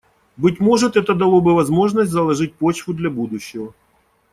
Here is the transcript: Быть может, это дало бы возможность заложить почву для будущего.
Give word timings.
Быть 0.35 0.59
может, 0.59 0.97
это 0.97 1.13
дало 1.13 1.41
бы 1.41 1.53
возможность 1.53 2.09
заложить 2.09 2.55
почву 2.55 2.91
для 2.95 3.11
будущего. 3.11 3.75